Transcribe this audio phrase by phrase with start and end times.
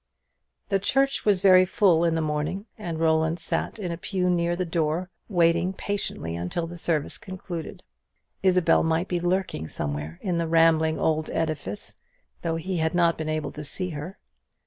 [0.69, 4.55] The church was very full in the morning, and Roland sat in a pew near
[4.55, 7.83] the door, waiting patiently until the service concluded.
[8.41, 11.97] Isabel might be lurking somewhere in the rambling old edifice,
[12.41, 14.17] though he had not been able to see her.